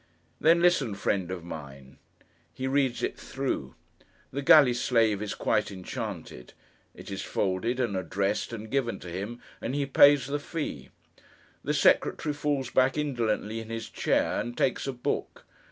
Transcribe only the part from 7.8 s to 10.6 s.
addressed, and given to him, and he pays the